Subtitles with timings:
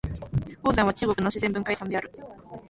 [0.63, 2.11] 黄山は中国の自然文化遺産である。